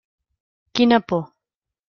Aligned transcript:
Quina 0.79 0.99
por. 1.13 1.23